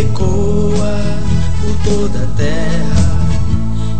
Ecoa 0.00 0.98
por 1.60 1.76
toda 1.84 2.24
a 2.24 2.26
terra, 2.36 3.28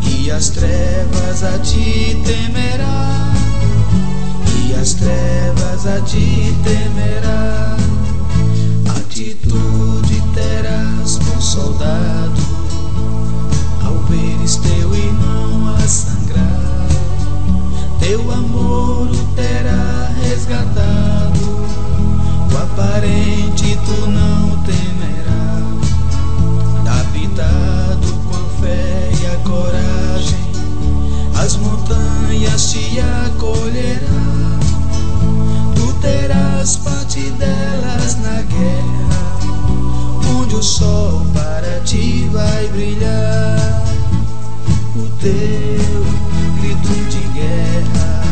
e 0.02 0.30
as 0.30 0.48
trevas 0.48 1.44
a 1.44 1.58
ti 1.58 2.20
temerá, 2.24 3.32
e 4.56 4.74
as 4.74 4.94
trevas 4.94 5.86
a 5.86 6.00
ti 6.00 6.54
temerá. 6.64 7.76
Atitude 8.96 10.22
terás, 10.34 11.18
bom 11.18 11.40
soldado, 11.40 12.40
ao 13.84 13.98
veres 14.08 14.56
teu 14.56 14.94
irmão 14.94 15.74
a 15.76 15.86
sangrar. 15.86 16.88
Teu 17.98 18.30
amor 18.32 19.10
o 19.10 19.34
terá 19.34 20.10
resgatado, 20.22 21.40
o 22.50 22.56
aparente 22.56 23.78
tu 23.84 24.06
não 24.06 24.58
temerá. 24.62 25.39
Com 27.20 28.34
a 28.34 28.44
fé 28.60 29.10
e 29.20 29.26
a 29.26 29.36
coragem, 29.48 30.52
as 31.34 31.56
montanhas 31.56 32.72
te 32.72 32.98
acolherão 32.98 34.60
tu 35.74 35.92
terás 36.00 36.76
parte 36.76 37.20
delas 37.32 38.16
na 38.16 38.42
guerra, 38.42 39.38
onde 40.38 40.56
o 40.56 40.62
sol 40.62 41.26
para 41.34 41.80
ti 41.80 42.28
vai 42.32 42.68
brilhar. 42.68 43.84
O 44.96 45.08
teu 45.20 46.04
grito 46.58 46.92
de 47.10 47.20
guerra 47.38 48.22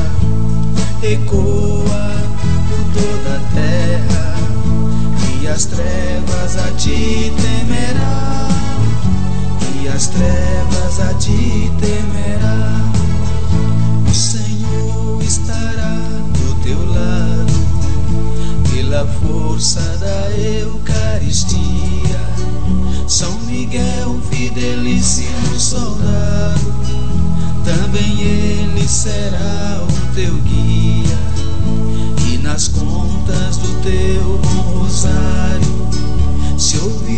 ecoa 1.02 2.22
por 2.68 2.82
toda 2.94 3.36
a 3.36 3.40
terra, 3.54 4.36
e 5.40 5.46
as 5.46 5.66
trevas 5.66 6.56
a 6.56 6.70
ti 6.72 7.32
temerá, 7.36 7.47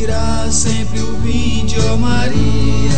se 0.00 0.06
ouvirá 0.06 0.46
sempre 0.50 1.00
o 1.00 1.16
vinde, 1.18 1.76
ó 1.90 1.96
Maria. 1.96 2.90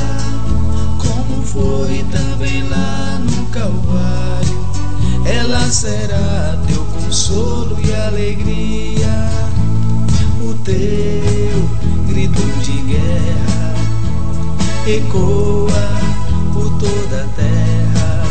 Como 0.98 1.42
foi 1.42 2.04
também 2.12 2.62
lá 2.68 3.18
no 3.18 3.46
Calvário. 3.46 4.62
Ela 5.24 5.68
será 5.70 6.58
teu 6.68 6.84
consolo 6.84 7.78
e 7.80 7.94
alegria, 7.94 9.28
o 10.42 10.54
teu 10.62 11.70
grito 12.06 12.42
de 12.60 12.72
guerra 12.82 13.74
ecoa 14.86 15.88
por 16.52 16.70
toda 16.78 17.24
a 17.24 17.28
terra, 17.36 18.24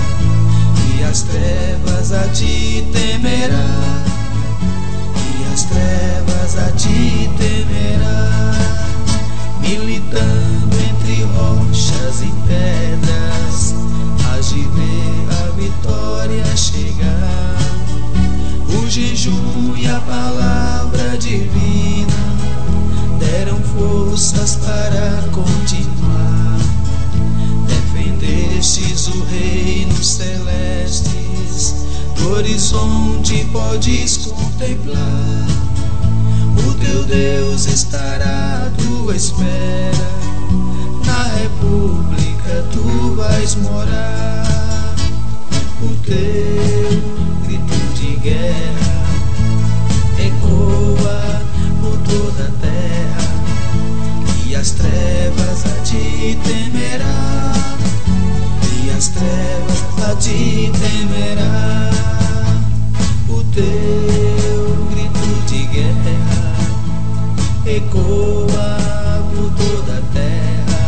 e 0.98 1.04
as 1.04 1.24
trevas 1.24 2.12
a 2.12 2.28
ti 2.30 2.88
temerá, 2.92 3.66
e 4.06 4.21
as 5.52 5.64
trevas 5.64 6.58
a 6.58 6.72
ti 6.72 7.30
temerá 7.38 8.32
militando 9.60 10.76
entre 10.90 11.24
rochas 11.24 12.22
e 12.22 12.32
pedras, 12.48 13.76
hás 14.26 14.50
de 14.50 14.62
ver 14.62 15.28
a 15.44 15.52
vitória 15.52 16.56
chegar. 16.56 17.58
O 18.70 18.90
jejum 18.90 19.76
e 19.78 19.88
a 19.88 20.00
palavra 20.00 21.18
divina 21.18 22.08
deram 23.20 23.58
forças 23.62 24.56
para 24.56 25.30
continuar. 25.32 26.60
Defendestes 27.68 29.08
o 29.08 29.24
reino 29.26 30.02
celestes, 30.02 31.12
do 31.12 31.21
horizonte 32.30 33.46
podes 33.52 34.18
contemplar. 34.28 35.48
O 36.68 36.74
teu 36.76 37.04
Deus 37.04 37.66
estará 37.66 38.68
à 38.68 38.82
tua 38.82 39.16
espera, 39.16 40.08
na 41.06 41.24
república 41.42 42.66
tu 42.72 43.16
vais 43.16 43.56
morar. 43.56 44.96
O 45.82 45.96
teu 46.04 47.02
grito 47.44 47.94
de 47.96 48.16
guerra 48.18 48.92
ecoa 50.20 51.42
por 51.82 51.98
toda 52.00 52.44
a 52.44 52.52
terra, 52.62 53.26
e 54.46 54.56
as 54.56 54.72
trevas 54.72 55.66
a 55.66 55.82
ti 55.84 56.38
temerá, 56.44 57.54
e 58.84 58.92
as 58.92 59.08
trevas 59.08 60.10
a 60.10 60.16
ti 60.16 60.72
temerá. 60.80 62.21
Teu 63.54 64.86
grito 64.92 65.28
de 65.48 65.66
guerra 65.66 66.22
ecoa 67.66 68.72
por 69.34 69.50
toda 69.54 69.98
a 69.98 70.02
terra, 70.14 70.84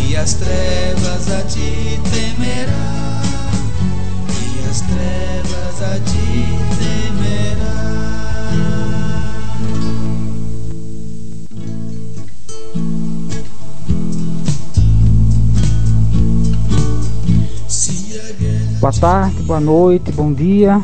e 0.00 0.16
as 0.16 0.34
trevas 0.34 1.30
a 1.30 1.42
ti 1.42 2.00
temerá, 2.10 3.22
e 4.28 4.68
as 4.68 4.80
trevas 4.80 5.82
a 5.82 6.00
ti 6.00 6.46
temerá. 6.78 7.82
Boa 18.80 18.92
tarde, 18.92 19.42
boa 19.42 19.60
noite, 19.60 20.10
bom 20.10 20.32
dia. 20.32 20.82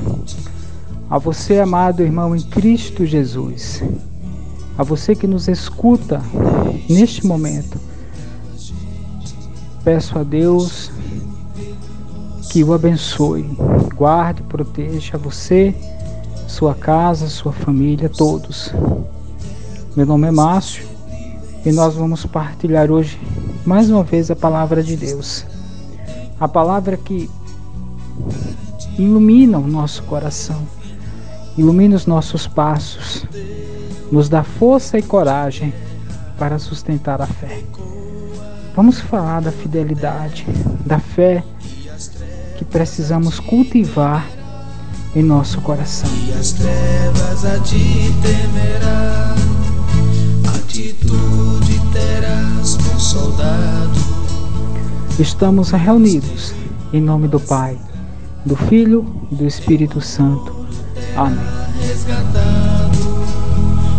A 1.11 1.17
você, 1.17 1.59
amado 1.59 2.03
irmão 2.03 2.37
em 2.37 2.41
Cristo 2.43 3.07
Jesus, 3.07 3.83
a 4.77 4.83
você 4.83 5.15
que 5.15 5.27
nos 5.27 5.49
escuta 5.49 6.23
neste 6.87 7.27
momento, 7.27 7.81
peço 9.83 10.19
a 10.19 10.23
Deus 10.23 10.91
que 12.51 12.63
o 12.63 12.75
abençoe, 12.75 13.43
guarde, 13.97 14.43
proteja 14.43 15.17
você, 15.17 15.75
sua 16.47 16.75
casa, 16.75 17.27
sua 17.29 17.53
família, 17.53 18.11
todos. 18.11 18.75
Meu 19.97 20.05
nome 20.05 20.29
é 20.29 20.31
Márcio 20.31 20.87
e 21.65 21.73
nós 21.73 21.95
vamos 21.95 22.27
partilhar 22.27 22.91
hoje 22.91 23.19
mais 23.65 23.89
uma 23.89 24.05
vez 24.05 24.31
a 24.31 24.37
palavra 24.37 24.83
de 24.83 24.95
Deus. 24.95 25.47
A 26.39 26.47
palavra 26.47 26.99
que 26.99 27.31
ilumina 28.99 29.59
o 29.59 29.67
nosso 29.67 30.03
coração, 30.03 30.67
ilumina 31.59 31.97
os 31.97 32.07
nossos 32.07 32.47
passos, 32.47 33.27
nos 34.13 34.29
dá 34.29 34.45
força 34.45 34.97
e 34.97 35.03
coragem 35.03 35.75
para 36.39 36.57
sustentar 36.59 37.21
a 37.21 37.27
fé. 37.27 37.65
Vamos 38.77 39.01
falar 39.01 39.43
da 39.43 39.51
fidelidade, 39.51 40.47
da 40.87 41.01
fé 41.01 41.43
que 42.57 42.65
precisamos 42.65 43.41
cultivar 43.41 44.25
em 45.17 45.23
nosso 45.23 45.61
coração. 45.61 46.09
E 46.29 46.33
as 46.33 46.53
trevas 46.53 47.45
a 47.45 47.59
temerá, 48.23 49.35
atitude 50.55 51.81
terás 51.93 52.77
com 52.77 52.99
soldado. 53.01 53.99
Estamos 55.19 55.71
reunidos 55.71 56.55
em 56.93 57.01
nome 57.01 57.27
do 57.27 57.41
Pai, 57.41 57.77
do 58.47 58.55
Filho 58.55 59.05
e 59.33 59.35
do 59.35 59.45
Espírito 59.45 60.01
Santo. 60.01 60.58
Amém. 61.19 61.37
Resgatado, 61.81 62.97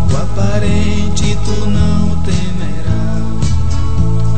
o 0.09 0.17
aparente 0.17 1.37
tu 1.43 1.65
não 1.65 2.23
temerás, 2.23 3.43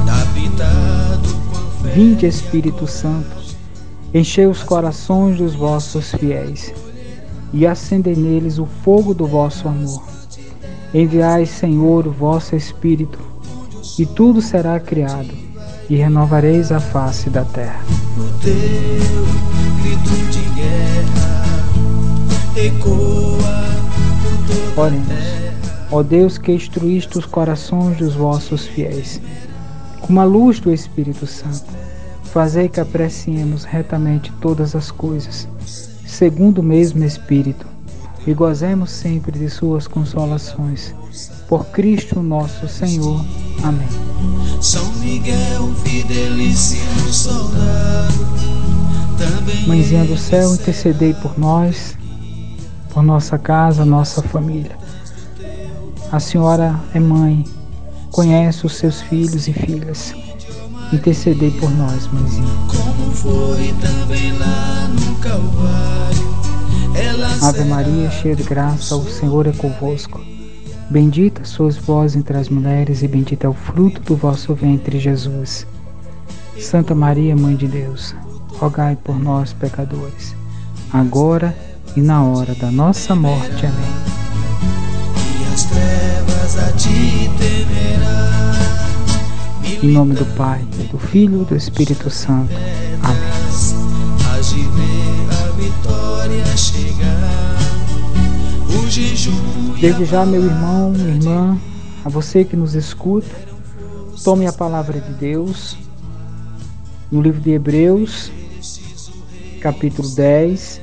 habitado 0.09 1.29
com 1.51 1.83
fé. 1.83 1.91
Vinde, 1.91 2.25
Espírito 2.25 2.87
Santo, 2.87 3.37
enchei 4.11 4.47
os 4.47 4.63
corações 4.63 5.37
dos 5.37 5.53
vossos 5.53 6.11
fiéis 6.15 6.73
e 7.53 7.67
acendei 7.67 8.15
neles 8.15 8.57
o 8.57 8.65
fogo 8.65 9.13
do 9.13 9.27
vosso 9.27 9.67
amor. 9.67 10.03
Enviai, 10.91 11.45
Senhor, 11.45 12.07
o 12.07 12.11
vosso 12.11 12.55
Espírito, 12.55 13.19
e 13.99 14.07
tudo 14.07 14.41
será 14.41 14.79
criado, 14.79 15.29
e 15.87 15.97
renovareis 15.97 16.71
a 16.71 16.79
face 16.79 17.29
da 17.29 17.45
terra. 17.45 17.85
Oremos. 24.75 25.07
Ó 25.91 26.01
Deus 26.01 26.37
que 26.37 26.53
instruíste 26.53 27.17
os 27.17 27.25
corações 27.25 27.97
dos 27.97 28.15
vossos 28.15 28.65
fiéis, 28.65 29.21
com 29.99 30.19
a 30.19 30.23
luz 30.23 30.59
do 30.59 30.71
Espírito 30.73 31.27
Santo, 31.27 31.65
fazei 32.23 32.69
que 32.69 32.79
apreciemos 32.79 33.65
retamente 33.65 34.31
todas 34.39 34.73
as 34.73 34.89
coisas, 34.89 35.49
segundo 36.05 36.59
o 36.59 36.63
mesmo 36.63 37.03
Espírito, 37.03 37.67
e 38.25 38.33
gozemos 38.33 38.89
sempre 38.91 39.37
de 39.37 39.49
suas 39.49 39.85
consolações. 39.87 40.95
Por 41.49 41.65
Cristo 41.67 42.21
nosso 42.21 42.67
Senhor. 42.69 43.25
Amém. 43.63 43.87
São 44.61 44.89
Miguel, 44.93 45.73
fidelíssimo 45.83 47.11
soldado, 47.11 48.13
também 49.17 49.67
Mãezinha 49.67 50.05
do 50.05 50.17
céu, 50.17 50.53
intercedei 50.53 51.13
por 51.15 51.37
nós, 51.37 51.97
por 52.93 53.01
nossa 53.01 53.37
casa, 53.37 53.85
nossa 53.85 54.21
família. 54.21 54.77
A 56.11 56.19
senhora 56.19 56.75
é 56.93 56.99
mãe, 56.99 57.45
conhece 58.11 58.65
os 58.65 58.75
seus 58.75 59.01
filhos 59.01 59.47
e 59.47 59.53
filhas. 59.53 60.13
Intercedei 60.91 61.51
por 61.51 61.71
nós, 61.71 62.07
mãezinha. 62.07 62.47
como 62.67 63.11
foi 63.11 63.73
também 63.79 64.37
lá 64.37 64.89
no 64.89 65.15
Calvário. 65.15 66.31
Ela 66.93 67.47
Ave 67.47 67.63
Maria, 67.63 68.11
cheia 68.11 68.35
de 68.35 68.43
graça, 68.43 68.95
o 68.95 69.09
Senhor 69.09 69.47
é 69.47 69.53
convosco. 69.53 70.19
Bendita 70.89 71.45
sois 71.45 71.77
vós 71.77 72.17
entre 72.17 72.37
as 72.37 72.49
mulheres, 72.49 73.01
e 73.01 73.07
bendito 73.07 73.45
é 73.45 73.49
o 73.49 73.53
fruto 73.53 74.01
do 74.01 74.17
vosso 74.17 74.53
ventre, 74.53 74.99
Jesus. 74.99 75.65
Santa 76.59 76.93
Maria, 76.93 77.35
Mãe 77.37 77.55
de 77.55 77.67
Deus, 77.67 78.13
rogai 78.59 78.97
por 79.01 79.17
nós, 79.17 79.53
pecadores, 79.53 80.35
agora 80.91 81.55
e 81.69 81.70
na 81.99 82.23
hora 82.23 82.55
da 82.55 82.71
nossa 82.71 83.13
morte. 83.15 83.65
Amém. 83.65 83.79
e 85.17 85.53
as 85.53 85.63
trevas 85.65 86.57
a 86.57 86.71
ti 86.73 87.29
temerá. 87.37 88.31
Em 89.83 89.87
nome 89.87 90.13
do 90.13 90.25
Pai, 90.37 90.63
do 90.91 90.97
Filho 90.97 91.41
e 91.41 91.45
do 91.45 91.55
Espírito 91.55 92.09
Santo. 92.09 92.53
Amém. 93.03 93.31
Ver 94.51 95.29
a 95.29 95.51
vitória 95.51 96.45
chegar. 96.57 97.57
O 98.69 98.89
jejum 98.89 99.75
e 99.77 99.81
Desde 99.81 100.05
já, 100.05 100.25
meu 100.25 100.43
irmão, 100.43 100.91
minha 100.91 101.15
irmã, 101.15 101.59
a 102.03 102.09
você 102.09 102.43
que 102.43 102.55
nos 102.55 102.73
escuta, 102.73 103.35
tome 104.23 104.47
a 104.47 104.53
palavra 104.53 104.99
de 104.99 105.13
Deus 105.13 105.77
no 107.11 107.21
livro 107.21 107.39
de 107.39 107.51
Hebreus, 107.51 108.31
capítulo 109.61 110.09
10, 110.09 110.81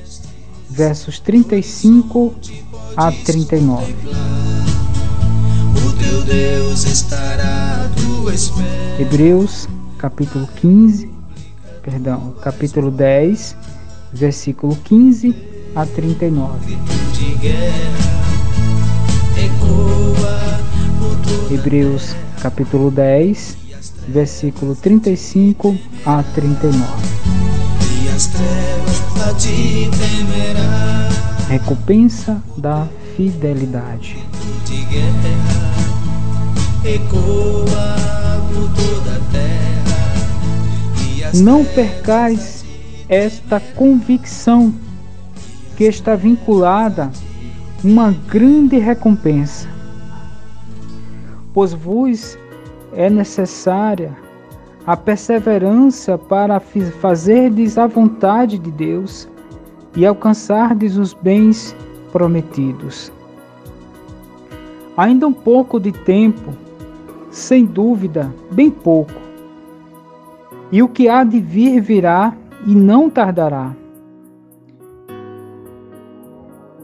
versos 0.79 1.19
35 1.19 2.33
a 2.95 3.11
39. 3.11 3.93
o 5.75 5.91
teu 5.91 6.21
Deus 6.23 6.85
estará 6.85 7.83
à 7.83 7.89
tua 7.99 8.33
espera. 8.33 9.01
Hebreus, 9.01 9.67
capítulo 9.97 10.47
15, 10.55 11.11
perdão, 11.83 12.33
capítulo 12.41 12.89
10, 12.91 13.57
versículo 14.13 14.77
15 14.85 15.35
a 15.75 15.85
39. 15.85 16.77
de 17.11 17.35
guerra 17.35 17.99
ecoa 19.35 20.61
por 20.97 21.17
toda 21.17 21.53
Hebreus, 21.53 22.15
capítulo 22.41 22.89
10, 22.89 23.57
versículo 24.07 24.75
35 24.77 25.77
a 26.05 26.23
39. 26.23 27.48
E 28.19 28.19
as 28.19 28.27
trevas 28.27 28.99
a 29.29 29.33
ti 29.33 29.89
temerá. 29.97 31.07
Recompensa 31.47 32.43
da 32.57 32.85
fidelidade. 33.15 34.17
de 34.65 34.83
guerra 34.85 35.29
ecoa 36.83 37.95
por 38.53 38.69
toda 38.73 39.15
a 39.15 39.19
terra 39.31 41.31
Não 41.33 41.63
percais 41.63 42.65
esta 43.07 43.57
convicção 43.59 44.73
que 45.77 45.85
está 45.85 46.15
vinculada 46.15 47.11
uma 47.83 48.11
grande 48.27 48.77
recompensa, 48.77 49.67
pois 51.53 51.73
vos 51.73 52.37
é 52.93 53.09
necessária 53.09 54.15
a 54.85 54.97
perseverança 54.97 56.17
para 56.17 56.59
fazerdes 56.59 57.77
a 57.77 57.87
vontade 57.87 58.57
de 58.57 58.71
Deus 58.71 59.27
e 59.95 60.05
alcançardes 60.05 60.97
os 60.97 61.13
bens 61.13 61.75
prometidos. 62.11 63.11
Ainda 64.97 65.27
um 65.27 65.33
pouco 65.33 65.79
de 65.79 65.91
tempo, 65.91 66.53
sem 67.31 67.65
dúvida, 67.65 68.33
bem 68.51 68.69
pouco, 68.69 69.13
e 70.71 70.83
o 70.83 70.87
que 70.87 71.07
há 71.07 71.23
de 71.23 71.39
vir 71.39 71.81
virá 71.81 72.33
e 72.65 72.75
não 72.75 73.09
tardará. 73.09 73.75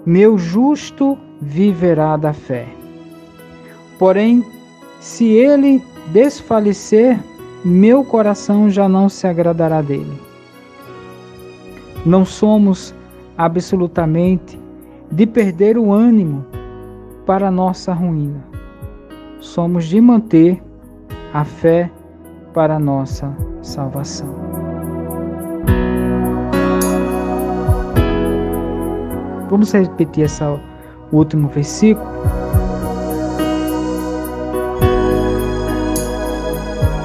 Meu 0.05 0.37
justo 0.37 1.17
viverá 1.41 2.15
da 2.15 2.31
fé. 2.31 2.67
Porém, 3.97 4.45
se 4.99 5.25
ele 5.25 5.83
desfalecer, 6.11 7.19
meu 7.65 8.03
coração 8.03 8.69
já 8.69 8.87
não 8.87 9.09
se 9.09 9.25
agradará 9.25 9.81
dele. 9.81 10.21
Não 12.05 12.23
somos 12.23 12.93
absolutamente 13.35 14.59
de 15.11 15.25
perder 15.25 15.75
o 15.75 15.91
ânimo 15.91 16.45
para 17.25 17.49
nossa 17.49 17.91
ruína. 17.91 18.45
Somos 19.39 19.85
de 19.85 19.99
manter 19.99 20.61
a 21.33 21.43
fé 21.43 21.89
para 22.53 22.77
nossa 22.77 23.35
salvação. 23.63 24.29
Vamos 29.49 29.71
repetir 29.73 30.25
esse 30.25 30.43
último 31.11 31.47
versículo. 31.47 32.14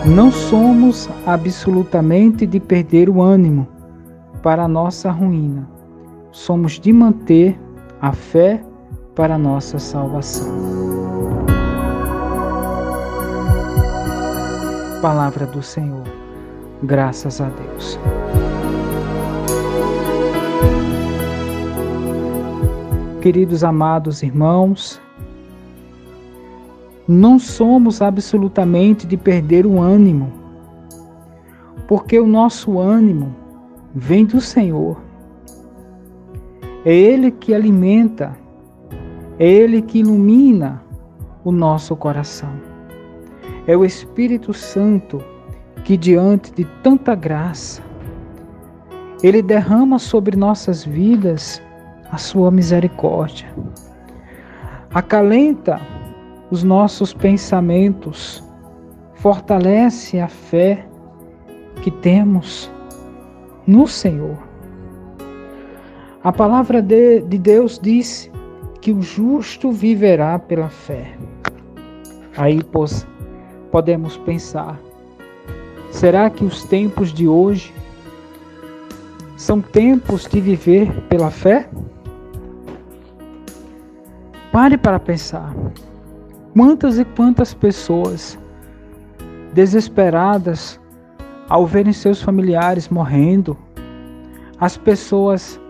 Não 0.07 0.33
somos 0.33 1.09
absolutamente 1.26 2.47
de 2.47 2.59
perder 2.59 3.09
o 3.11 3.21
ânimo 3.21 3.69
para 4.42 4.64
a 4.64 4.69
nossa 4.69 5.11
ruína. 5.11 5.69
Somos 6.33 6.80
de 6.80 6.92
manter 6.92 7.59
a 8.00 8.12
fé 8.12 8.64
para 9.14 9.35
a 9.35 9.38
nossa 9.38 9.78
salvação. 9.78 10.49
Palavra 15.02 15.47
do 15.47 15.62
Senhor, 15.62 16.04
graças 16.83 17.40
a 17.40 17.49
Deus. 17.49 17.99
Queridos 23.21 23.62
amados 23.62 24.23
irmãos, 24.23 24.99
não 27.11 27.40
somos 27.40 28.00
absolutamente 28.00 29.05
de 29.05 29.17
perder 29.17 29.67
o 29.67 29.81
ânimo, 29.81 30.33
porque 31.88 32.21
o 32.21 32.26
nosso 32.26 32.79
ânimo 32.79 33.35
vem 33.93 34.25
do 34.25 34.40
Senhor. 34.40 34.97
É 36.85 36.95
Ele 36.95 37.33
que 37.33 37.52
alimenta, 37.52 38.37
é 39.38 39.45
Ele 39.45 39.83
que 39.83 39.99
ilumina 39.99 40.83
o 41.43 41.50
nosso 41.50 41.97
coração. 41.97 42.52
É 43.67 43.76
o 43.76 43.85
Espírito 43.85 44.55
Santo 44.55 45.21
que, 45.83 45.97
diante 45.97 46.52
de 46.52 46.64
tanta 46.81 47.17
graça, 47.17 47.83
Ele 49.21 49.43
derrama 49.43 49.99
sobre 49.99 50.37
nossas 50.37 50.85
vidas 50.85 51.61
a 52.11 52.17
sua 52.19 52.52
misericórdia. 52.52 53.52
Acalenta 54.95 55.81
os 56.50 56.64
nossos 56.64 57.14
pensamentos, 57.14 58.42
fortalece 59.14 60.19
a 60.19 60.28
fé 60.28 60.87
que 61.83 61.90
temos 61.90 62.71
no 63.66 63.87
Senhor. 63.87 64.37
A 66.23 66.33
palavra 66.33 66.83
de, 66.83 67.21
de 67.21 67.38
Deus 67.38 67.78
diz 67.78 68.30
que 68.80 68.92
o 68.92 69.00
justo 69.00 69.71
viverá 69.71 70.38
pela 70.38 70.69
fé. 70.69 71.16
Aí 72.37 72.62
pois, 72.62 73.07
podemos 73.71 74.16
pensar: 74.19 74.78
será 75.90 76.28
que 76.28 76.45
os 76.45 76.64
tempos 76.64 77.12
de 77.12 77.28
hoje 77.28 77.73
são 79.37 79.61
tempos 79.61 80.26
de 80.26 80.40
viver 80.40 80.90
pela 81.09 81.30
fé? 81.30 81.69
Pare 84.52 84.76
para 84.76 84.99
pensar. 84.99 85.54
Quantas 86.52 86.99
e 86.99 87.04
quantas 87.04 87.54
pessoas 87.54 88.37
desesperadas 89.54 90.80
ao 91.49 91.64
verem 91.64 91.92
seus 91.92 92.21
familiares 92.21 92.88
morrendo, 92.88 93.57
as 94.59 94.76
pessoas 94.76 95.61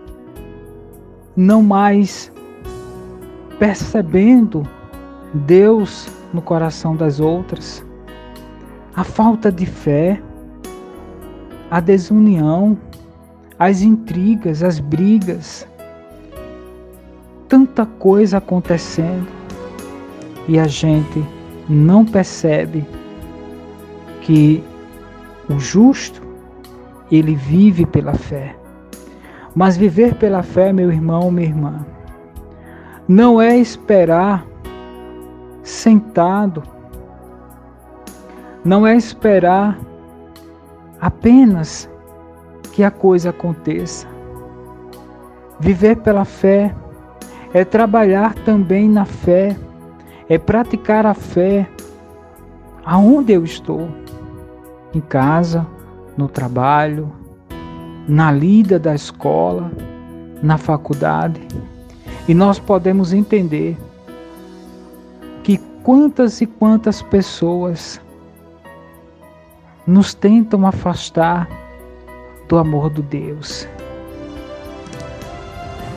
não 1.35 1.61
mais 1.61 2.31
percebendo 3.59 4.63
Deus 5.33 6.07
no 6.33 6.41
coração 6.41 6.95
das 6.95 7.19
outras, 7.19 7.85
a 8.95 9.03
falta 9.03 9.51
de 9.51 9.67
fé, 9.67 10.21
a 11.69 11.79
desunião, 11.79 12.77
as 13.57 13.83
intrigas, 13.83 14.63
as 14.63 14.79
brigas, 14.79 15.67
tanta 17.47 17.85
coisa 17.85 18.39
acontecendo 18.39 19.40
e 20.47 20.59
a 20.59 20.67
gente 20.67 21.23
não 21.69 22.05
percebe 22.05 22.85
que 24.21 24.63
o 25.49 25.59
justo 25.59 26.21
ele 27.11 27.35
vive 27.35 27.85
pela 27.85 28.13
fé. 28.13 28.55
Mas 29.53 29.75
viver 29.75 30.15
pela 30.15 30.43
fé, 30.43 30.71
meu 30.71 30.91
irmão, 30.91 31.29
minha 31.29 31.47
irmã, 31.47 31.85
não 33.07 33.41
é 33.41 33.57
esperar 33.57 34.45
sentado, 35.63 36.63
não 38.63 38.87
é 38.87 38.95
esperar 38.95 39.77
apenas 40.99 41.89
que 42.71 42.83
a 42.83 42.91
coisa 42.91 43.31
aconteça. 43.31 44.07
Viver 45.59 45.97
pela 45.97 46.23
fé 46.23 46.73
é 47.53 47.65
trabalhar 47.65 48.33
também 48.45 48.87
na 48.87 49.03
fé, 49.03 49.57
é 50.31 50.37
praticar 50.37 51.05
a 51.05 51.13
fé 51.13 51.69
aonde 52.85 53.33
eu 53.33 53.43
estou, 53.43 53.89
em 54.93 55.01
casa, 55.01 55.67
no 56.15 56.29
trabalho, 56.29 57.11
na 58.07 58.31
lida 58.31 58.79
da 58.79 58.95
escola, 58.95 59.69
na 60.41 60.57
faculdade. 60.57 61.45
E 62.29 62.33
nós 62.33 62.59
podemos 62.59 63.11
entender 63.11 63.77
que 65.43 65.57
quantas 65.83 66.39
e 66.39 66.45
quantas 66.45 67.01
pessoas 67.01 67.99
nos 69.85 70.13
tentam 70.13 70.65
afastar 70.65 71.45
do 72.47 72.57
amor 72.57 72.89
do 72.89 73.01
Deus 73.01 73.67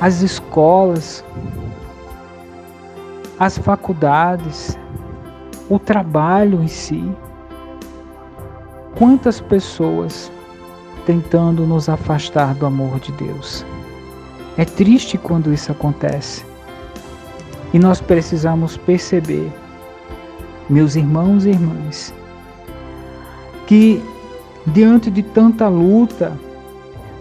as 0.01 0.23
escolas, 0.23 1.25
as 3.39 3.59
faculdades, 3.59 4.79
o 5.69 5.79
trabalho 5.79 6.63
em 6.63 6.69
si. 6.69 7.05
Quantas 8.97 9.41
pessoas 9.41 10.31
tentando 11.05 11.67
nos 11.67 11.89
afastar 11.89 12.55
do 12.55 12.67
amor 12.67 12.99
de 12.99 13.13
Deus. 13.13 13.65
É 14.57 14.65
triste 14.65 15.19
quando 15.19 15.53
isso 15.53 15.71
acontece. 15.71 16.45
E 17.73 17.79
nós 17.79 18.01
precisamos 18.01 18.77
perceber, 18.77 19.53
meus 20.69 20.95
irmãos 20.95 21.45
e 21.45 21.51
irmãs, 21.51 22.15
que 23.67 24.03
diante 24.67 25.11
de 25.11 25.23
tanta 25.23 25.69
luta, 25.69 26.33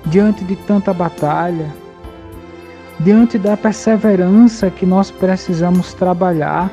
diante 0.05 0.43
de 0.43 0.55
tanta 0.55 0.93
batalha, 0.93 1.67
diante 2.99 3.37
da 3.37 3.57
perseverança 3.57 4.69
que 4.69 4.85
nós 4.85 5.11
precisamos 5.11 5.93
trabalhar, 5.93 6.71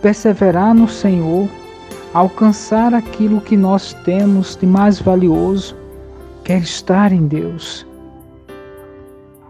perseverar 0.00 0.74
no 0.74 0.88
Senhor, 0.88 1.48
alcançar 2.12 2.92
aquilo 2.92 3.40
que 3.40 3.56
nós 3.56 3.92
temos 4.04 4.56
de 4.56 4.66
mais 4.66 5.00
valioso, 5.00 5.76
que 6.44 6.52
é 6.52 6.58
estar 6.58 7.12
em 7.12 7.26
Deus. 7.26 7.86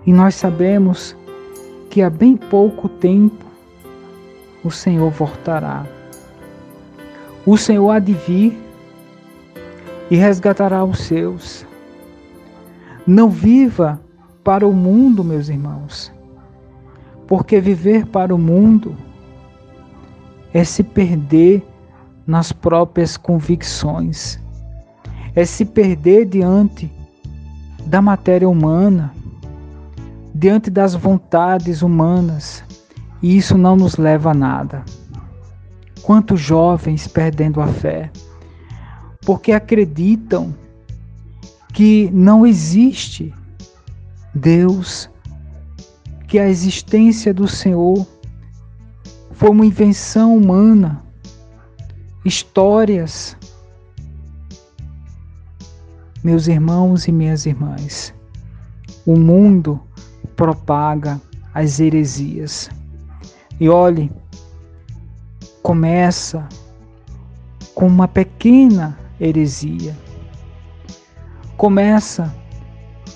E 0.07 0.13
nós 0.13 0.35
sabemos 0.35 1.17
que 1.91 2.03
há 2.03 2.11
bem 2.11 2.37
pouco 2.37 2.89
tempo 2.89 3.45
o 4.65 4.71
Senhor 4.71 5.11
voltará. 5.11 5.85
O 7.45 7.57
Senhor 7.57 7.91
há 7.91 7.99
de 7.99 8.13
vir 8.13 8.57
e 10.11 10.17
resgatará 10.17 10.85
os 10.85 11.01
seus. 11.01 11.67
Não 13.07 13.29
viva 13.29 14.01
para 14.43 14.67
o 14.67 14.73
mundo, 14.73 15.23
meus 15.23 15.49
irmãos. 15.49 16.13
Porque 17.27 17.61
viver 17.61 18.07
para 18.07 18.35
o 18.35 18.39
mundo 18.39 18.97
é 20.53 20.65
se 20.65 20.83
perder 20.83 21.67
nas 22.27 22.53
próprias 22.53 23.17
convicções, 23.17 24.39
é 25.35 25.45
se 25.45 25.65
perder 25.65 26.27
diante 26.27 26.91
da 27.87 28.03
matéria 28.03 28.49
humana, 28.49 29.13
diante 30.35 30.71
das 30.71 30.95
vontades 30.95 31.83
humanas, 31.83 32.63
e 33.23 33.37
isso 33.37 33.57
não 33.57 33.77
nos 33.77 33.97
leva 33.97 34.31
a 34.31 34.35
nada. 34.35 34.85
Quantos 36.03 36.41
jovens 36.41 37.07
perdendo 37.07 37.61
a 37.61 37.67
fé, 37.67 38.11
porque 39.25 39.53
acreditam 39.53 40.55
que 41.73 42.11
não 42.13 42.47
existe 42.47 43.33
Deus, 44.35 45.11
que 46.27 46.39
a 46.39 46.49
existência 46.49 47.35
do 47.35 47.47
Senhor 47.47 48.07
foi 49.33 49.51
uma 49.51 49.67
invenção 49.67 50.37
humana, 50.37 51.05
histórias. 52.25 53.37
Meus 56.25 56.47
irmãos 56.47 57.09
e 57.09 57.13
minhas 57.13 57.45
irmãs, 57.47 58.15
o 59.05 59.19
mundo 59.19 59.81
propaga 60.37 61.21
as 61.53 61.81
heresias. 61.81 62.71
E 63.61 63.69
olhe, 63.69 64.11
começa 65.63 66.49
com 67.75 67.87
uma 67.87 68.09
pequena 68.09 68.99
heresia. 69.21 69.97
Começa 71.57 72.35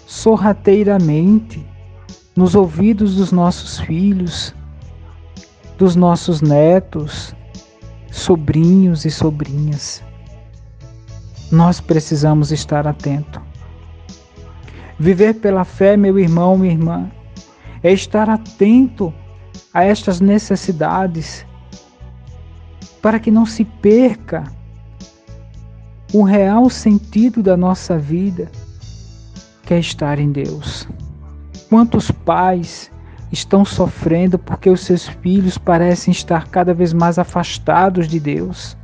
sorrateiramente 0.06 1.66
nos 2.36 2.54
ouvidos 2.54 3.16
dos 3.16 3.32
nossos 3.32 3.80
filhos, 3.80 4.54
dos 5.76 5.96
nossos 5.96 6.40
netos, 6.40 7.34
sobrinhos 8.10 9.04
e 9.04 9.10
sobrinhas. 9.10 10.02
Nós 11.50 11.80
precisamos 11.80 12.52
estar 12.52 12.86
atento. 12.86 13.42
Viver 14.98 15.34
pela 15.34 15.64
fé, 15.64 15.96
meu 15.96 16.18
irmão, 16.18 16.56
minha 16.56 16.72
irmã, 16.72 17.10
é 17.82 17.92
estar 17.92 18.30
atento 18.30 19.12
a 19.75 19.84
estas 19.84 20.20
necessidades 20.20 21.44
para 23.02 23.20
que 23.20 23.30
não 23.30 23.44
se 23.44 23.64
perca 23.64 24.44
o 26.12 26.22
real 26.22 26.70
sentido 26.70 27.42
da 27.42 27.56
nossa 27.56 27.98
vida, 27.98 28.50
que 29.66 29.75
é 29.75 29.80
estar 29.80 30.18
em 30.20 30.30
Deus. 30.30 30.88
Quantos 31.68 32.11
pais 32.11 32.90
estão 33.32 33.64
sofrendo 33.64 34.38
porque 34.38 34.70
os 34.70 34.80
seus 34.82 35.08
filhos 35.08 35.58
parecem 35.58 36.12
estar 36.12 36.49
cada 36.49 36.73
vez 36.73 36.92
mais 36.92 37.18
afastados 37.18 38.06
de 38.06 38.20
Deus? 38.20 38.76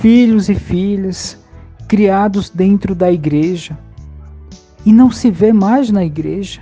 Filhos 0.00 0.48
e 0.48 0.56
filhas 0.56 1.38
criados 1.86 2.50
dentro 2.50 2.94
da 2.94 3.12
igreja 3.12 3.78
e 4.84 4.92
não 4.92 5.10
se 5.10 5.30
vê 5.30 5.52
mais 5.52 5.88
na 5.90 6.04
igreja. 6.04 6.60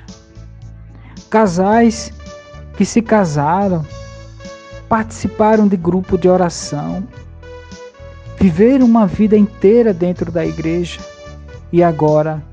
Casais 1.31 2.13
que 2.77 2.85
se 2.85 3.01
casaram, 3.01 3.87
participaram 4.87 5.67
de 5.67 5.79
grupo 5.79 6.19
de 6.19 6.29
oração, 6.29 7.03
viveram 8.39 8.85
uma 8.85 9.07
vida 9.07 9.37
inteira 9.37 9.95
dentro 9.95 10.31
da 10.31 10.45
igreja 10.45 11.01
e 11.73 11.83
agora 11.83 12.52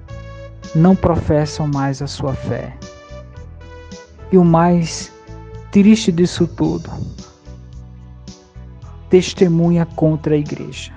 não 0.75 0.95
professam 0.95 1.67
mais 1.67 2.01
a 2.01 2.07
sua 2.07 2.33
fé. 2.33 2.75
E 4.31 4.37
o 4.37 4.43
mais 4.43 5.11
triste 5.71 6.11
disso 6.11 6.47
tudo, 6.47 6.89
testemunha 9.09 9.85
contra 9.85 10.35
a 10.35 10.37
igreja. 10.37 10.91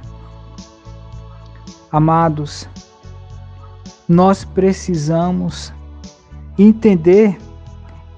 Amados, 1.90 2.68
nós 4.08 4.44
precisamos 4.44 5.72
entender 6.58 7.38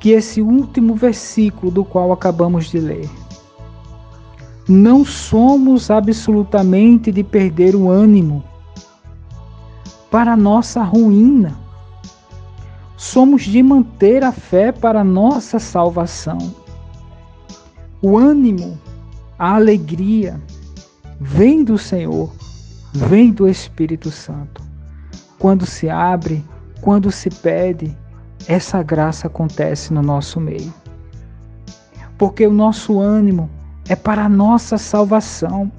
que 0.00 0.10
esse 0.10 0.42
último 0.42 0.94
versículo 0.94 1.70
do 1.72 1.84
qual 1.84 2.12
acabamos 2.12 2.66
de 2.66 2.78
ler, 2.78 3.08
não 4.68 5.04
somos 5.04 5.90
absolutamente 5.90 7.12
de 7.12 7.22
perder 7.22 7.74
o 7.74 7.90
ânimo 7.90 8.42
para 10.14 10.36
nossa 10.36 10.80
ruína. 10.80 11.58
Somos 12.96 13.42
de 13.42 13.60
manter 13.64 14.22
a 14.22 14.30
fé 14.30 14.70
para 14.70 15.02
nossa 15.02 15.58
salvação. 15.58 16.38
O 18.00 18.16
ânimo, 18.16 18.78
a 19.36 19.56
alegria 19.56 20.40
vem 21.18 21.64
do 21.64 21.76
Senhor, 21.76 22.32
vem 22.92 23.32
do 23.32 23.48
Espírito 23.48 24.08
Santo. 24.12 24.62
Quando 25.36 25.66
se 25.66 25.90
abre, 25.90 26.44
quando 26.80 27.10
se 27.10 27.28
pede, 27.28 27.98
essa 28.46 28.84
graça 28.84 29.26
acontece 29.26 29.92
no 29.92 30.00
nosso 30.00 30.38
meio. 30.38 30.72
Porque 32.16 32.46
o 32.46 32.52
nosso 32.52 33.00
ânimo 33.00 33.50
é 33.88 33.96
para 33.96 34.26
a 34.26 34.28
nossa 34.28 34.78
salvação, 34.78 35.72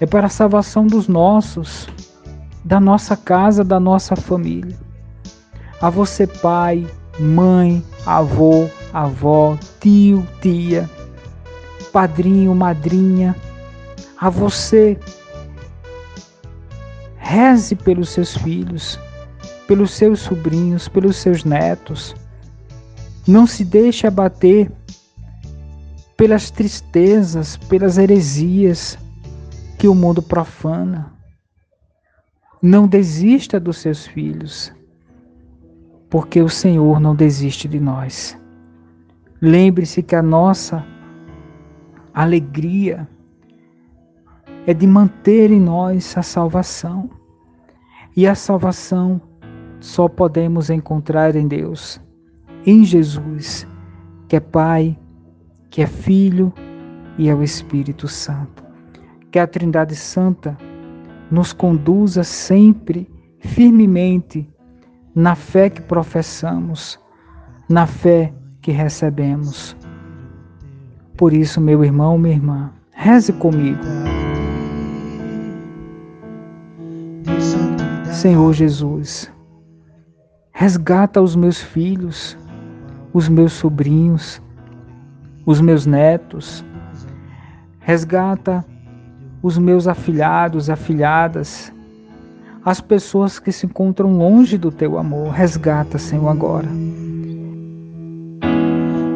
é 0.00 0.06
para 0.06 0.26
a 0.26 0.30
salvação 0.30 0.86
dos 0.86 1.08
nossos 1.08 1.88
da 2.64 2.78
nossa 2.80 3.16
casa, 3.16 3.64
da 3.64 3.80
nossa 3.80 4.14
família. 4.16 4.76
A 5.80 5.88
você, 5.88 6.26
pai, 6.26 6.86
mãe, 7.18 7.82
avô, 8.04 8.68
avó, 8.92 9.58
tio, 9.80 10.26
tia, 10.40 10.88
padrinho, 11.92 12.54
madrinha, 12.54 13.34
a 14.20 14.28
você, 14.28 14.98
reze 17.16 17.74
pelos 17.74 18.10
seus 18.10 18.36
filhos, 18.36 18.98
pelos 19.66 19.92
seus 19.92 20.20
sobrinhos, 20.20 20.88
pelos 20.88 21.16
seus 21.16 21.44
netos. 21.44 22.14
Não 23.26 23.46
se 23.46 23.64
deixe 23.64 24.06
abater 24.06 24.70
pelas 26.16 26.50
tristezas, 26.50 27.56
pelas 27.56 27.96
heresias 27.96 28.98
que 29.78 29.88
o 29.88 29.94
mundo 29.94 30.20
profana. 30.20 31.19
Não 32.62 32.86
desista 32.86 33.58
dos 33.58 33.78
seus 33.78 34.06
filhos, 34.06 34.70
porque 36.10 36.42
o 36.42 36.48
Senhor 36.48 37.00
não 37.00 37.14
desiste 37.14 37.66
de 37.66 37.80
nós. 37.80 38.38
Lembre-se 39.40 40.02
que 40.02 40.14
a 40.14 40.22
nossa 40.22 40.84
alegria 42.12 43.08
é 44.66 44.74
de 44.74 44.86
manter 44.86 45.50
em 45.50 45.60
nós 45.60 46.16
a 46.18 46.22
salvação. 46.22 47.08
E 48.14 48.26
a 48.26 48.34
salvação 48.34 49.20
só 49.80 50.06
podemos 50.08 50.68
encontrar 50.68 51.34
em 51.36 51.48
Deus, 51.48 51.98
em 52.66 52.84
Jesus, 52.84 53.66
que 54.28 54.36
é 54.36 54.40
Pai, 54.40 54.98
que 55.70 55.80
é 55.80 55.86
Filho 55.86 56.52
e 57.16 57.30
é 57.30 57.34
o 57.34 57.42
Espírito 57.42 58.06
Santo. 58.06 58.62
Que 59.30 59.38
a 59.38 59.46
Trindade 59.46 59.96
Santa 59.96 60.58
nos 61.30 61.52
conduza 61.52 62.24
sempre 62.24 63.08
firmemente 63.40 64.48
na 65.14 65.34
fé 65.34 65.70
que 65.70 65.80
professamos, 65.80 66.98
na 67.68 67.86
fé 67.86 68.32
que 68.60 68.70
recebemos. 68.70 69.76
Por 71.16 71.32
isso, 71.32 71.60
meu 71.60 71.84
irmão, 71.84 72.18
minha 72.18 72.34
irmã, 72.34 72.72
reze 72.92 73.32
comigo. 73.32 73.80
Senhor 78.12 78.52
Jesus, 78.52 79.32
resgata 80.52 81.22
os 81.22 81.34
meus 81.34 81.60
filhos, 81.60 82.36
os 83.14 83.28
meus 83.28 83.52
sobrinhos, 83.52 84.42
os 85.46 85.60
meus 85.60 85.86
netos, 85.86 86.64
resgata 87.80 88.64
os 89.42 89.56
meus 89.56 89.86
afilhados, 89.86 90.68
afilhadas, 90.68 91.72
as 92.64 92.80
pessoas 92.80 93.38
que 93.38 93.50
se 93.50 93.66
encontram 93.66 94.16
longe 94.16 94.58
do 94.58 94.70
teu 94.70 94.98
amor. 94.98 95.30
Resgata, 95.30 95.98
Senhor, 95.98 96.28
agora. 96.28 96.68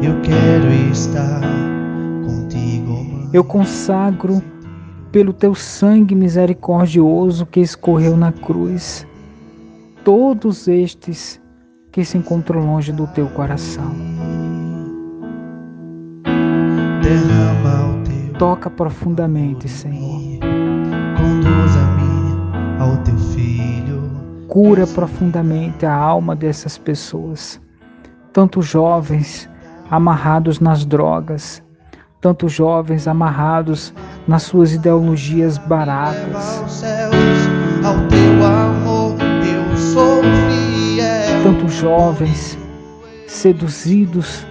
Eu 0.01 0.21
quero 0.21 0.71
estar 0.91 1.41
contigo. 2.25 3.29
Eu 3.31 3.43
consagro 3.43 4.41
pelo 5.11 5.31
teu 5.31 5.53
sangue 5.53 6.15
misericordioso 6.15 7.45
que 7.45 7.59
escorreu 7.59 8.17
na 8.17 8.31
cruz 8.31 9.05
todos 10.03 10.67
estes 10.67 11.41
que 11.91 12.03
se 12.03 12.17
encontram 12.17 12.65
longe 12.65 12.91
do 12.91 13.07
teu 13.07 13.27
coração. 13.27 13.95
Derrama 17.01 17.95
Toca 18.37 18.69
profundamente, 18.69 19.69
Senhor. 19.69 20.14
Conduza-me 21.25 22.79
ao 22.79 22.97
teu 22.97 23.17
filho. 23.17 24.11
Cura 24.47 24.85
profundamente 24.85 25.83
a 25.83 25.91
alma 25.91 26.35
dessas 26.35 26.77
pessoas, 26.77 27.59
tanto 28.31 28.61
jovens 28.61 29.49
amarrados 29.89 30.59
nas 30.59 30.85
drogas, 30.85 31.63
tanto 32.21 32.47
jovens 32.47 33.07
amarrados 33.07 33.91
nas 34.27 34.43
suas 34.43 34.73
ideologias 34.73 35.57
baratas. 35.57 36.61
Tanto 41.43 41.67
jovens 41.69 42.55
seduzidos 43.27 44.45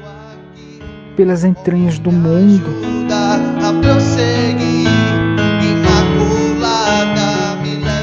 pelas 1.17 1.45
entranhas 1.45 2.01
do 2.01 2.11
mundo 2.11 2.69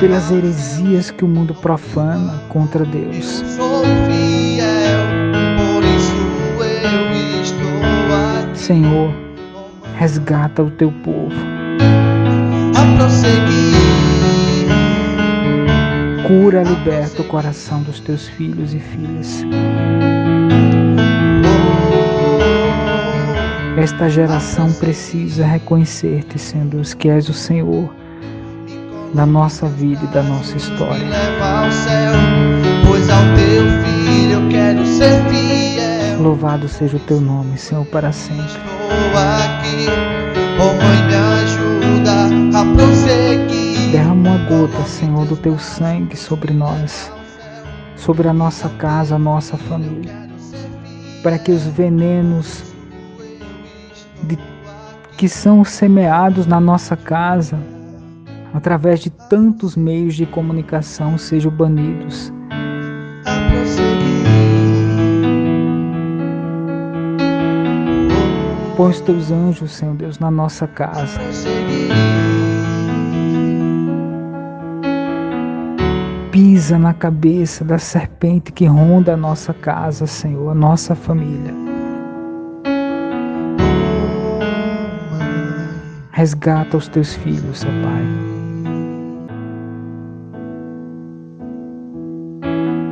pelas 0.02 0.32
heresias 0.32 1.12
que 1.12 1.24
o 1.24 1.28
mundo 1.28 1.54
profana 1.54 2.42
contra 2.50 2.84
Deus. 2.84 3.44
Senhor, 8.56 9.14
resgata 9.96 10.64
o 10.64 10.72
teu 10.72 10.92
povo. 11.04 11.36
Cura, 16.28 16.64
liberta 16.64 17.22
o 17.22 17.26
coração 17.26 17.84
dos 17.84 18.00
teus 18.00 18.28
filhos 18.28 18.74
e 18.74 18.80
filhas. 18.80 19.46
Esta 23.78 24.10
geração 24.10 24.74
precisa 24.74 25.46
reconhecer-te, 25.46 26.40
Senhor 26.40 26.66
Deus, 26.66 26.96
que 26.96 27.08
és 27.08 27.30
o 27.30 27.34
Senhor 27.34 28.01
da 29.14 29.26
nossa 29.26 29.68
vida 29.68 30.04
e 30.04 30.08
da 30.08 30.24
nossa 30.24 30.56
história. 30.58 31.08
Louvado 36.20 36.68
seja 36.68 36.98
o 36.98 37.00
teu 37.00 37.20
nome, 37.20 37.58
Senhor, 37.58 37.86
para 37.86 38.12
sempre. 38.12 38.46
Derrama 43.92 44.30
uma 44.30 44.38
gota, 44.46 44.84
Senhor, 44.86 45.26
do 45.26 45.36
teu 45.36 45.58
sangue 45.60 46.16
sobre 46.16 46.54
nós, 46.54 47.12
sobre 47.96 48.28
a 48.28 48.34
nossa 48.34 48.70
casa, 48.70 49.16
a 49.16 49.20
nossa 49.20 49.58
família. 49.58 50.22
para 51.24 51.38
que 51.38 51.52
os 51.52 51.64
venenos 51.68 52.64
de, 54.24 54.38
que 55.18 55.30
são 55.30 55.64
semeados 55.64 56.48
na 56.48 56.60
nossa 56.60 56.96
casa, 56.96 57.60
através 58.54 59.00
de 59.00 59.10
tantos 59.10 59.76
meios 59.76 60.16
de 60.16 60.26
comunicação, 60.26 61.18
sejam 61.18 61.52
banidos. 61.52 62.32
Põe 68.76 68.90
os 68.90 69.02
teus 69.02 69.32
anjos, 69.32 69.72
Senhor 69.72 69.96
Deus, 69.96 70.20
na 70.20 70.32
nossa 70.32 70.68
casa. 70.68 71.20
Pisa 76.32 76.80
na 76.80 76.94
cabeça 76.94 77.64
da 77.66 77.78
serpente 77.78 78.52
que 78.52 78.66
ronda 78.66 79.14
a 79.14 79.18
nossa 79.18 79.54
casa, 79.54 80.08
Senhor, 80.08 80.50
a 80.50 80.56
nossa 80.56 80.96
família. 80.96 81.54
Resgata 86.12 86.78
os 86.78 86.88
teus 86.88 87.16
filhos, 87.16 87.60
Seu 87.60 87.72
Pai. 87.84 88.21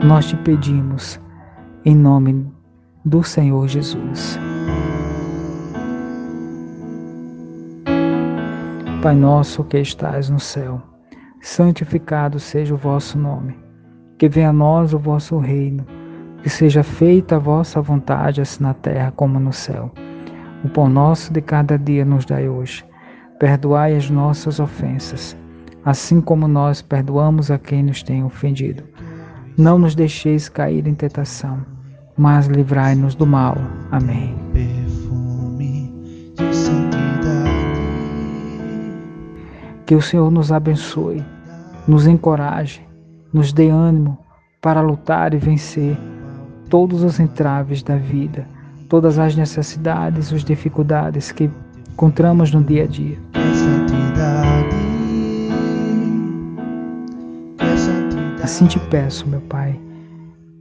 Nós 0.09 0.25
te 0.25 0.35
pedimos, 0.37 1.21
em 1.85 1.95
nome 1.95 2.51
do 3.05 3.21
Senhor 3.21 3.67
Jesus. 3.67 4.39
Pai 9.03 9.13
nosso 9.13 9.63
que 9.65 9.77
estás 9.77 10.27
no 10.27 10.39
céu, 10.39 10.81
santificado 11.41 12.39
seja 12.39 12.73
o 12.73 12.77
vosso 12.77 13.19
nome. 13.19 13.55
Que 14.17 14.27
venha 14.27 14.49
a 14.49 14.53
nós 14.53 14.95
o 14.95 14.97
vosso 14.97 15.37
reino, 15.37 15.85
que 16.41 16.49
seja 16.49 16.81
feita 16.81 17.35
a 17.35 17.39
vossa 17.39 17.79
vontade, 17.79 18.41
assim 18.41 18.63
na 18.63 18.73
terra 18.73 19.13
como 19.15 19.39
no 19.39 19.53
céu. 19.53 19.91
O 20.65 20.69
pão 20.69 20.89
nosso 20.89 21.31
de 21.31 21.39
cada 21.39 21.77
dia 21.77 22.03
nos 22.03 22.25
dai 22.25 22.49
hoje. 22.49 22.83
Perdoai 23.39 23.95
as 23.95 24.09
nossas 24.09 24.59
ofensas, 24.59 25.37
assim 25.85 26.19
como 26.19 26.47
nós 26.47 26.81
perdoamos 26.81 27.51
a 27.51 27.59
quem 27.59 27.83
nos 27.83 28.01
tem 28.01 28.23
ofendido. 28.23 28.83
Não 29.59 29.77
nos 29.77 29.93
deixeis 29.93 30.47
cair 30.47 30.87
em 30.87 30.93
tentação, 30.93 31.59
mas 32.15 32.47
livrai-nos 32.47 33.13
do 33.13 33.27
mal. 33.27 33.57
Amém. 33.91 34.33
Que 39.85 39.95
o 39.95 40.01
Senhor 40.01 40.31
nos 40.31 40.49
abençoe, 40.53 41.21
nos 41.85 42.07
encoraje, 42.07 42.81
nos 43.33 43.51
dê 43.51 43.67
ânimo 43.67 44.17
para 44.61 44.79
lutar 44.79 45.33
e 45.33 45.37
vencer 45.37 45.97
todos 46.69 47.03
os 47.03 47.19
entraves 47.19 47.83
da 47.83 47.97
vida, 47.97 48.47
todas 48.87 49.19
as 49.19 49.35
necessidades, 49.35 50.31
as 50.31 50.45
dificuldades 50.45 51.33
que 51.33 51.51
encontramos 51.91 52.53
no 52.53 52.63
dia 52.63 52.85
a 52.85 52.87
dia. 52.87 53.17
Assim 58.49 58.65
te 58.65 58.79
peço, 58.79 59.27
meu 59.27 59.41
Pai, 59.41 59.79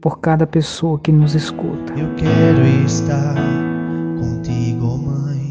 por 0.02 0.20
cada 0.20 0.46
pessoa 0.46 0.98
que 0.98 1.10
nos 1.10 1.34
escuta. 1.34 1.94
Eu 1.94 2.14
quero 2.16 2.60
estar 2.84 3.34
contigo, 4.20 4.98
mãe, 4.98 5.50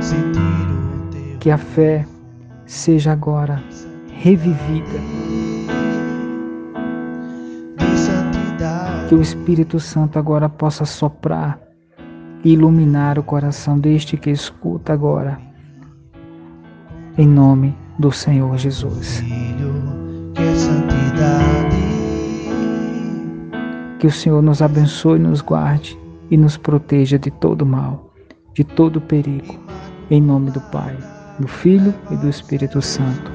sentir 0.00 0.38
o 0.38 1.10
teu 1.10 1.38
Que 1.40 1.50
a 1.50 1.58
fé 1.58 2.06
seja 2.66 3.10
agora 3.10 3.60
revivida. 4.12 5.00
Que 9.08 9.16
o 9.16 9.20
Espírito 9.20 9.80
Santo 9.80 10.20
agora 10.20 10.48
possa 10.48 10.84
soprar 10.84 11.58
e 12.44 12.52
iluminar 12.52 13.18
o 13.18 13.24
coração 13.24 13.76
deste 13.76 14.16
que 14.16 14.30
escuta 14.30 14.92
agora. 14.92 15.36
Em 17.18 17.26
nome 17.26 17.76
do 17.98 18.12
Senhor 18.12 18.56
Jesus. 18.56 19.20
Que 23.98 24.06
o 24.06 24.12
Senhor 24.12 24.42
nos 24.42 24.60
abençoe, 24.60 25.18
nos 25.18 25.40
guarde 25.40 25.98
e 26.30 26.36
nos 26.36 26.56
proteja 26.56 27.18
de 27.18 27.30
todo 27.30 27.64
mal, 27.64 28.12
de 28.54 28.62
todo 28.64 29.00
perigo. 29.00 29.58
Em 30.10 30.20
nome 30.20 30.50
do 30.50 30.60
Pai, 30.60 30.96
do 31.38 31.48
Filho 31.48 31.94
e 32.10 32.16
do 32.16 32.28
Espírito 32.28 32.80
Santo. 32.82 33.30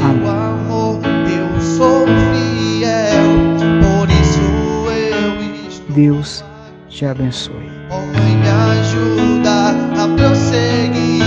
Amém. 0.00 0.58
Deus 5.98 6.44
te 6.88 7.04
abençoe. 7.04 7.70
Oh 7.90 7.96
mãe, 8.16 8.36
me 8.36 8.48
ajuda 8.48 9.70
a 10.00 10.08
prosseguir. 10.16 11.17